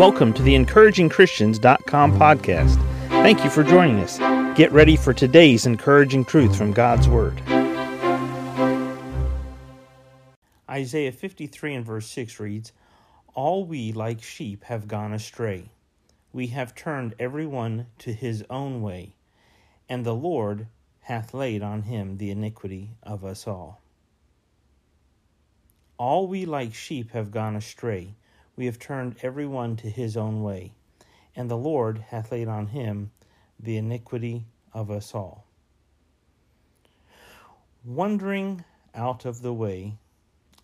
Welcome 0.00 0.32
to 0.32 0.42
the 0.42 0.54
encouragingchristians.com 0.54 2.18
podcast. 2.18 2.76
Thank 3.10 3.44
you 3.44 3.50
for 3.50 3.62
joining 3.62 3.98
us. 3.98 4.16
Get 4.56 4.72
ready 4.72 4.96
for 4.96 5.12
today's 5.12 5.66
encouraging 5.66 6.24
truth 6.24 6.56
from 6.56 6.72
God's 6.72 7.06
Word. 7.06 7.38
Isaiah 10.70 11.12
53 11.12 11.74
and 11.74 11.84
verse 11.84 12.06
6 12.06 12.40
reads, 12.40 12.72
All 13.34 13.66
we 13.66 13.92
like 13.92 14.22
sheep 14.22 14.64
have 14.64 14.88
gone 14.88 15.12
astray. 15.12 15.68
We 16.32 16.46
have 16.46 16.74
turned 16.74 17.14
every 17.18 17.44
one 17.44 17.88
to 17.98 18.14
his 18.14 18.42
own 18.48 18.80
way, 18.80 19.16
and 19.86 20.06
the 20.06 20.14
Lord 20.14 20.66
hath 21.00 21.34
laid 21.34 21.62
on 21.62 21.82
him 21.82 22.16
the 22.16 22.30
iniquity 22.30 22.92
of 23.02 23.22
us 23.22 23.46
all. 23.46 23.82
All 25.98 26.26
we 26.26 26.46
like 26.46 26.72
sheep 26.72 27.10
have 27.10 27.30
gone 27.30 27.54
astray 27.54 28.14
we 28.60 28.66
have 28.66 28.78
turned 28.78 29.16
every 29.22 29.46
one 29.46 29.74
to 29.74 29.88
his 29.88 30.18
own 30.18 30.42
way, 30.42 30.70
and 31.34 31.50
the 31.50 31.56
Lord 31.56 32.04
hath 32.10 32.30
laid 32.30 32.46
on 32.46 32.66
him 32.66 33.10
the 33.58 33.78
iniquity 33.78 34.44
of 34.74 34.90
us 34.90 35.14
all. 35.14 35.46
Wandering 37.86 38.62
out 38.94 39.24
of 39.24 39.40
the 39.40 39.54
way, 39.54 39.96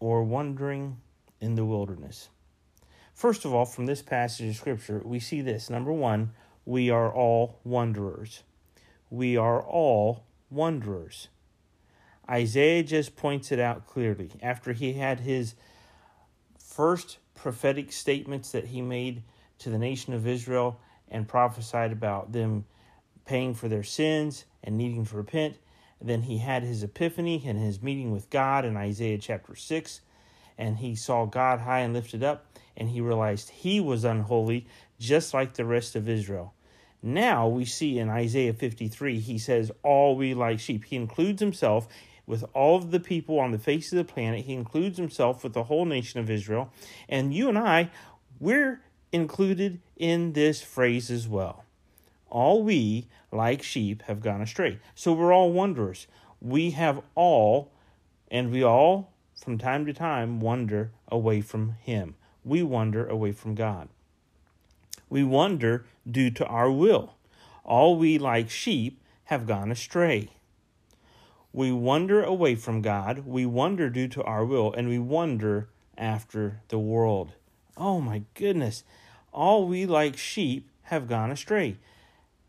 or 0.00 0.24
wandering 0.24 1.02
in 1.38 1.54
the 1.54 1.66
wilderness. 1.66 2.30
First 3.12 3.44
of 3.44 3.52
all, 3.52 3.66
from 3.66 3.84
this 3.84 4.00
passage 4.00 4.48
of 4.48 4.56
Scripture, 4.56 5.02
we 5.04 5.20
see 5.20 5.42
this. 5.42 5.68
Number 5.68 5.92
one, 5.92 6.32
we 6.64 6.88
are 6.88 7.12
all 7.12 7.58
wanderers. 7.62 8.42
We 9.10 9.36
are 9.36 9.60
all 9.60 10.24
wanderers. 10.48 11.28
Isaiah 12.26 12.84
just 12.84 13.16
points 13.16 13.52
it 13.52 13.60
out 13.60 13.86
clearly. 13.86 14.30
After 14.40 14.72
he 14.72 14.94
had 14.94 15.20
his 15.20 15.54
first 16.58 17.18
prophetic 17.34 17.92
statements 17.92 18.52
that 18.52 18.66
he 18.66 18.82
made 18.82 19.22
to 19.58 19.70
the 19.70 19.78
nation 19.78 20.12
of 20.12 20.26
Israel 20.26 20.80
and 21.08 21.28
prophesied 21.28 21.92
about 21.92 22.32
them 22.32 22.64
paying 23.24 23.54
for 23.54 23.68
their 23.68 23.82
sins 23.82 24.44
and 24.64 24.76
needing 24.76 25.04
to 25.06 25.16
repent. 25.16 25.56
And 26.00 26.08
then 26.08 26.22
he 26.22 26.38
had 26.38 26.62
his 26.62 26.82
epiphany 26.82 27.42
and 27.46 27.58
his 27.58 27.82
meeting 27.82 28.10
with 28.10 28.30
God 28.30 28.64
in 28.64 28.76
Isaiah 28.76 29.18
chapter 29.18 29.54
6. 29.54 30.00
And 30.58 30.78
he 30.78 30.94
saw 30.94 31.26
God 31.26 31.60
high 31.60 31.80
and 31.80 31.94
lifted 31.94 32.22
up, 32.22 32.46
and 32.76 32.88
he 32.88 33.00
realized 33.00 33.50
he 33.50 33.80
was 33.80 34.04
unholy, 34.04 34.66
just 34.98 35.32
like 35.32 35.54
the 35.54 35.64
rest 35.64 35.96
of 35.96 36.08
Israel. 36.08 36.54
Now 37.02 37.48
we 37.48 37.64
see 37.64 37.98
in 37.98 38.08
Isaiah 38.08 38.52
53, 38.52 39.18
he 39.18 39.38
says, 39.38 39.72
All 39.82 40.16
we 40.16 40.34
like 40.34 40.60
sheep. 40.60 40.84
He 40.84 40.96
includes 40.96 41.40
himself 41.40 41.88
with 42.26 42.44
all 42.54 42.76
of 42.76 42.90
the 42.90 43.00
people 43.00 43.38
on 43.38 43.50
the 43.50 43.58
face 43.58 43.92
of 43.92 43.98
the 43.98 44.04
planet. 44.04 44.44
He 44.44 44.54
includes 44.54 44.98
himself 44.98 45.42
with 45.42 45.52
the 45.52 45.64
whole 45.64 45.84
nation 45.84 46.20
of 46.20 46.30
Israel. 46.30 46.70
And 47.08 47.34
you 47.34 47.48
and 47.48 47.58
I, 47.58 47.90
we're 48.40 48.80
included 49.12 49.80
in 49.96 50.32
this 50.32 50.62
phrase 50.62 51.10
as 51.10 51.28
well. 51.28 51.64
All 52.30 52.62
we, 52.62 53.08
like 53.30 53.62
sheep, 53.62 54.02
have 54.02 54.22
gone 54.22 54.40
astray. 54.40 54.78
So 54.94 55.12
we're 55.12 55.32
all 55.32 55.52
wanderers. 55.52 56.06
We 56.40 56.70
have 56.70 57.02
all, 57.14 57.72
and 58.30 58.50
we 58.50 58.62
all, 58.62 59.12
from 59.36 59.58
time 59.58 59.84
to 59.86 59.92
time, 59.92 60.40
wander 60.40 60.92
away 61.08 61.40
from 61.40 61.76
Him. 61.80 62.14
We 62.44 62.62
wander 62.62 63.06
away 63.06 63.32
from 63.32 63.54
God. 63.54 63.88
We 65.10 65.22
wander 65.22 65.84
due 66.10 66.30
to 66.30 66.46
our 66.46 66.70
will. 66.70 67.14
All 67.64 67.96
we, 67.96 68.18
like 68.18 68.48
sheep, 68.48 69.00
have 69.24 69.46
gone 69.46 69.70
astray. 69.70 70.30
We 71.52 71.70
wander 71.70 72.22
away 72.22 72.54
from 72.54 72.80
God, 72.80 73.26
we 73.26 73.44
wander 73.44 73.90
due 73.90 74.08
to 74.08 74.22
our 74.22 74.44
will, 74.44 74.72
and 74.72 74.88
we 74.88 74.98
wander 74.98 75.68
after 75.98 76.60
the 76.68 76.78
world. 76.78 77.32
Oh 77.76 78.00
my 78.00 78.22
goodness. 78.34 78.84
All 79.32 79.66
we 79.66 79.86
like 79.86 80.16
sheep 80.16 80.68
have 80.84 81.08
gone 81.08 81.30
astray. 81.30 81.76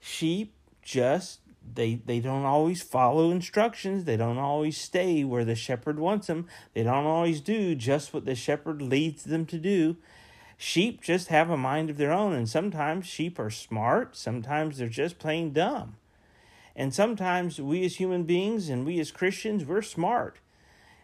Sheep 0.00 0.54
just 0.82 1.40
they 1.74 1.96
they 2.06 2.20
don't 2.20 2.44
always 2.44 2.82
follow 2.82 3.30
instructions. 3.30 4.04
They 4.04 4.16
don't 4.16 4.38
always 4.38 4.78
stay 4.78 5.24
where 5.24 5.44
the 5.44 5.54
shepherd 5.54 5.98
wants 5.98 6.26
them. 6.26 6.46
They 6.74 6.82
don't 6.82 7.06
always 7.06 7.40
do 7.40 7.74
just 7.74 8.12
what 8.12 8.24
the 8.24 8.34
shepherd 8.34 8.82
leads 8.82 9.24
them 9.24 9.46
to 9.46 9.58
do. 9.58 9.96
Sheep 10.56 11.02
just 11.02 11.28
have 11.28 11.48
a 11.48 11.56
mind 11.56 11.90
of 11.90 11.96
their 11.96 12.12
own 12.12 12.34
and 12.34 12.48
sometimes 12.48 13.06
sheep 13.06 13.38
are 13.38 13.50
smart, 13.50 14.16
sometimes 14.16 14.78
they're 14.78 14.88
just 14.88 15.18
plain 15.18 15.52
dumb. 15.52 15.96
And 16.80 16.94
sometimes 16.94 17.60
we 17.60 17.84
as 17.84 17.96
human 17.96 18.22
beings 18.22 18.70
and 18.70 18.86
we 18.86 18.98
as 19.00 19.10
Christians, 19.10 19.66
we're 19.66 19.82
smart 19.82 20.38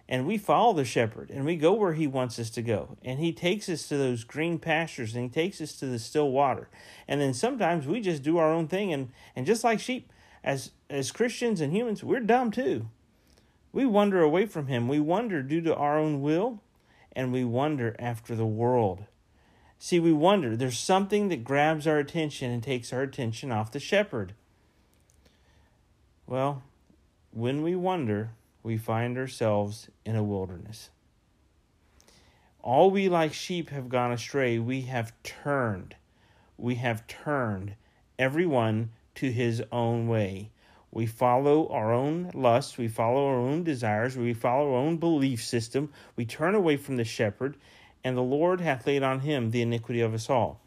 and 0.08 0.26
we 0.26 0.38
follow 0.38 0.72
the 0.72 0.86
shepherd 0.86 1.28
and 1.28 1.44
we 1.44 1.56
go 1.56 1.74
where 1.74 1.92
he 1.92 2.06
wants 2.06 2.38
us 2.38 2.48
to 2.52 2.62
go. 2.62 2.96
And 3.04 3.18
he 3.18 3.30
takes 3.30 3.68
us 3.68 3.86
to 3.88 3.98
those 3.98 4.24
green 4.24 4.58
pastures 4.58 5.14
and 5.14 5.24
he 5.24 5.28
takes 5.28 5.60
us 5.60 5.74
to 5.74 5.84
the 5.84 5.98
still 5.98 6.30
water. 6.30 6.70
And 7.06 7.20
then 7.20 7.34
sometimes 7.34 7.86
we 7.86 8.00
just 8.00 8.22
do 8.22 8.38
our 8.38 8.50
own 8.50 8.68
thing 8.68 8.90
and, 8.90 9.10
and 9.36 9.44
just 9.44 9.64
like 9.64 9.78
sheep, 9.78 10.10
as 10.42 10.70
as 10.88 11.12
Christians 11.12 11.60
and 11.60 11.74
humans, 11.74 12.02
we're 12.02 12.20
dumb 12.20 12.52
too. 12.52 12.88
We 13.70 13.84
wander 13.84 14.22
away 14.22 14.46
from 14.46 14.68
him. 14.68 14.88
We 14.88 14.98
wander 14.98 15.42
due 15.42 15.60
to 15.60 15.76
our 15.76 15.98
own 15.98 16.22
will 16.22 16.62
and 17.12 17.34
we 17.34 17.44
wander 17.44 17.94
after 17.98 18.34
the 18.34 18.46
world. 18.46 19.04
See, 19.78 20.00
we 20.00 20.14
wonder. 20.14 20.56
There's 20.56 20.78
something 20.78 21.28
that 21.28 21.44
grabs 21.44 21.86
our 21.86 21.98
attention 21.98 22.50
and 22.50 22.62
takes 22.62 22.94
our 22.94 23.02
attention 23.02 23.52
off 23.52 23.72
the 23.72 23.78
shepherd. 23.78 24.32
Well, 26.28 26.64
when 27.30 27.62
we 27.62 27.76
wonder, 27.76 28.30
we 28.64 28.76
find 28.76 29.16
ourselves 29.16 29.88
in 30.04 30.16
a 30.16 30.24
wilderness. 30.24 30.90
All 32.62 32.90
we 32.90 33.08
like 33.08 33.32
sheep 33.32 33.70
have 33.70 33.88
gone 33.88 34.10
astray. 34.10 34.58
We 34.58 34.82
have 34.82 35.12
turned. 35.22 35.94
We 36.58 36.74
have 36.76 37.06
turned 37.06 37.76
everyone 38.18 38.90
to 39.16 39.30
his 39.30 39.62
own 39.70 40.08
way. 40.08 40.50
We 40.90 41.06
follow 41.06 41.68
our 41.68 41.92
own 41.92 42.32
lusts. 42.34 42.76
We 42.76 42.88
follow 42.88 43.28
our 43.28 43.38
own 43.38 43.62
desires. 43.62 44.16
We 44.16 44.34
follow 44.34 44.72
our 44.72 44.80
own 44.80 44.96
belief 44.96 45.44
system. 45.44 45.92
We 46.16 46.24
turn 46.24 46.56
away 46.56 46.76
from 46.76 46.96
the 46.96 47.04
shepherd, 47.04 47.56
and 48.02 48.16
the 48.16 48.22
Lord 48.22 48.60
hath 48.60 48.84
laid 48.84 49.04
on 49.04 49.20
him 49.20 49.52
the 49.52 49.62
iniquity 49.62 50.00
of 50.00 50.12
us 50.12 50.28
all 50.28 50.60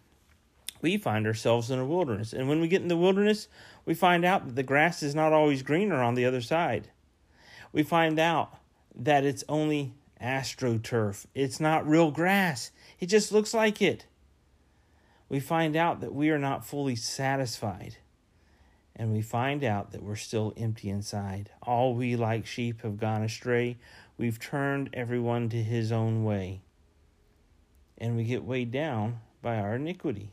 we 0.81 0.97
find 0.97 1.27
ourselves 1.27 1.69
in 1.69 1.79
a 1.79 1.85
wilderness. 1.85 2.33
And 2.33 2.47
when 2.47 2.61
we 2.61 2.67
get 2.67 2.81
in 2.81 2.87
the 2.87 2.97
wilderness, 2.97 3.47
we 3.85 3.93
find 3.93 4.23
out 4.23 4.45
that 4.45 4.55
the 4.55 4.63
grass 4.63 5.03
is 5.03 5.15
not 5.15 5.33
always 5.33 5.63
greener 5.63 6.01
on 6.01 6.15
the 6.15 6.25
other 6.25 6.41
side. 6.41 6.89
We 7.71 7.83
find 7.83 8.19
out 8.19 8.57
that 8.95 9.23
it's 9.23 9.43
only 9.47 9.93
astroturf, 10.21 11.25
it's 11.33 11.59
not 11.59 11.87
real 11.87 12.11
grass, 12.11 12.71
it 12.99 13.05
just 13.07 13.31
looks 13.31 13.53
like 13.53 13.81
it. 13.81 14.05
We 15.29 15.39
find 15.39 15.75
out 15.75 16.01
that 16.01 16.13
we 16.13 16.31
are 16.31 16.39
not 16.39 16.65
fully 16.65 16.95
satisfied. 16.95 17.97
And 18.95 19.13
we 19.13 19.21
find 19.21 19.63
out 19.63 19.91
that 19.91 20.03
we're 20.03 20.17
still 20.17 20.53
empty 20.57 20.89
inside. 20.89 21.51
All 21.61 21.93
we 21.93 22.17
like 22.17 22.45
sheep 22.45 22.81
have 22.81 22.97
gone 22.97 23.23
astray. 23.23 23.77
We've 24.17 24.39
turned 24.39 24.89
everyone 24.91 25.47
to 25.49 25.63
his 25.63 25.91
own 25.91 26.25
way. 26.25 26.61
And 27.97 28.17
we 28.17 28.25
get 28.25 28.43
weighed 28.43 28.71
down 28.71 29.21
by 29.41 29.57
our 29.57 29.75
iniquity. 29.75 30.31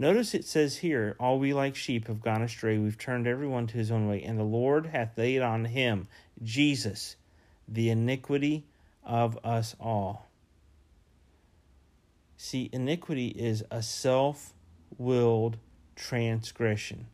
Notice 0.00 0.32
it 0.32 0.46
says 0.46 0.78
here, 0.78 1.14
All 1.20 1.38
we 1.38 1.52
like 1.52 1.76
sheep 1.76 2.06
have 2.06 2.22
gone 2.22 2.40
astray. 2.40 2.78
We've 2.78 2.96
turned 2.96 3.26
everyone 3.26 3.66
to 3.66 3.76
his 3.76 3.90
own 3.90 4.08
way. 4.08 4.22
And 4.22 4.38
the 4.38 4.44
Lord 4.44 4.86
hath 4.86 5.18
laid 5.18 5.42
on 5.42 5.66
him, 5.66 6.08
Jesus, 6.42 7.16
the 7.68 7.90
iniquity 7.90 8.64
of 9.04 9.38
us 9.44 9.76
all. 9.78 10.30
See, 12.38 12.70
iniquity 12.72 13.28
is 13.28 13.62
a 13.70 13.82
self 13.82 14.54
willed 14.96 15.58
transgression. 15.96 17.08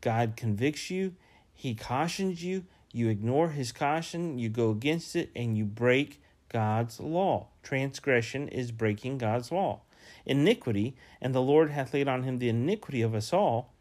God 0.00 0.34
convicts 0.36 0.88
you, 0.88 1.16
He 1.54 1.74
cautions 1.74 2.44
you, 2.44 2.66
you 2.92 3.08
ignore 3.08 3.48
His 3.48 3.72
caution, 3.72 4.38
you 4.38 4.48
go 4.48 4.70
against 4.70 5.16
it, 5.16 5.30
and 5.34 5.58
you 5.58 5.64
break 5.64 6.22
God's 6.50 7.00
law. 7.00 7.48
Transgression 7.64 8.46
is 8.46 8.70
breaking 8.70 9.18
God's 9.18 9.50
law 9.50 9.80
iniquity, 10.24 10.94
and 11.20 11.34
the 11.34 11.42
Lord 11.42 11.70
hath 11.70 11.94
laid 11.94 12.08
on 12.08 12.22
him 12.22 12.38
the 12.38 12.48
iniquity 12.48 13.02
of 13.02 13.14
us 13.14 13.32
all, 13.32 13.72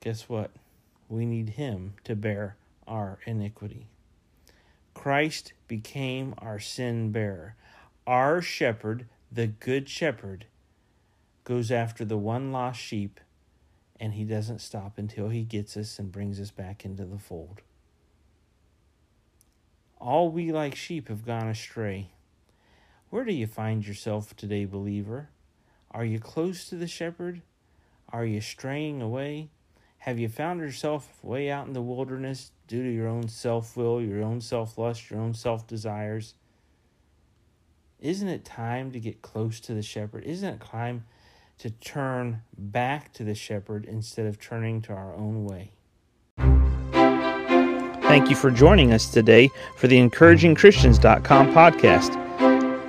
guess 0.00 0.28
what? 0.28 0.50
We 1.08 1.26
need 1.26 1.50
him 1.50 1.94
to 2.04 2.14
bear 2.14 2.56
our 2.86 3.18
iniquity. 3.26 3.88
Christ 4.94 5.52
became 5.68 6.34
our 6.38 6.58
sin 6.58 7.10
bearer. 7.10 7.56
Our 8.06 8.40
shepherd, 8.40 9.06
the 9.30 9.46
good 9.46 9.88
shepherd, 9.88 10.46
goes 11.44 11.70
after 11.70 12.04
the 12.04 12.16
one 12.16 12.52
lost 12.52 12.80
sheep, 12.80 13.20
and 14.00 14.14
he 14.14 14.24
doesn't 14.24 14.60
stop 14.60 14.98
until 14.98 15.28
he 15.28 15.42
gets 15.42 15.76
us 15.76 15.98
and 15.98 16.12
brings 16.12 16.40
us 16.40 16.50
back 16.50 16.84
into 16.84 17.04
the 17.04 17.18
fold. 17.18 17.60
All 19.98 20.30
we 20.30 20.52
like 20.52 20.74
sheep 20.74 21.08
have 21.08 21.24
gone 21.24 21.48
astray. 21.48 22.10
Where 23.14 23.24
do 23.24 23.32
you 23.32 23.46
find 23.46 23.86
yourself 23.86 24.34
today, 24.34 24.64
believer? 24.64 25.28
Are 25.92 26.04
you 26.04 26.18
close 26.18 26.68
to 26.68 26.74
the 26.74 26.88
shepherd? 26.88 27.42
Are 28.08 28.24
you 28.24 28.40
straying 28.40 29.00
away? 29.00 29.50
Have 29.98 30.18
you 30.18 30.28
found 30.28 30.58
yourself 30.58 31.22
way 31.22 31.48
out 31.48 31.68
in 31.68 31.74
the 31.74 31.80
wilderness 31.80 32.50
due 32.66 32.82
to 32.82 32.90
your 32.90 33.06
own 33.06 33.28
self 33.28 33.76
will, 33.76 34.02
your 34.02 34.20
own 34.24 34.40
self 34.40 34.76
lust, 34.76 35.10
your 35.10 35.20
own 35.20 35.32
self 35.32 35.64
desires? 35.64 36.34
Isn't 38.00 38.26
it 38.26 38.44
time 38.44 38.90
to 38.90 38.98
get 38.98 39.22
close 39.22 39.60
to 39.60 39.74
the 39.74 39.82
shepherd? 39.82 40.24
Isn't 40.24 40.54
it 40.54 40.60
time 40.60 41.04
to 41.58 41.70
turn 41.70 42.42
back 42.58 43.12
to 43.12 43.22
the 43.22 43.36
shepherd 43.36 43.84
instead 43.84 44.26
of 44.26 44.40
turning 44.40 44.82
to 44.82 44.92
our 44.92 45.14
own 45.14 45.44
way? 45.44 45.70
Thank 48.08 48.28
you 48.28 48.34
for 48.34 48.50
joining 48.50 48.92
us 48.92 49.08
today 49.08 49.50
for 49.76 49.86
the 49.86 49.98
encouragingchristians.com 49.98 51.54
podcast 51.54 52.23